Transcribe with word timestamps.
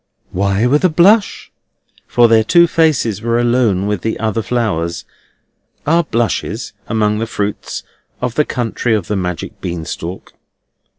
Why 0.31 0.65
with 0.65 0.83
a 0.83 0.89
blush? 0.89 1.51
For 2.07 2.27
their 2.27 2.43
two 2.43 2.65
faces 2.65 3.21
were 3.21 3.37
alone 3.37 3.85
with 3.85 4.01
the 4.01 4.19
other 4.19 4.41
flowers. 4.41 5.05
Are 5.85 6.03
blushes 6.03 6.73
among 6.87 7.19
the 7.19 7.27
fruits 7.27 7.83
of 8.19 8.33
the 8.33 8.43
country 8.43 8.95
of 8.95 9.05
the 9.05 9.15
magic 9.15 9.61
bean 9.61 9.85
stalk? 9.85 10.33